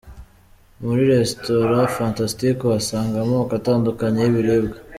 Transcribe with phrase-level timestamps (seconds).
[0.83, 4.77] Muri Restaurent Fantastic uhasanga amoko atandukanye y'ibiribwa.